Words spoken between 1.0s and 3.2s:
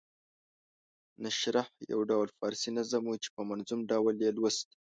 نشرح یو ډول فارسي نظم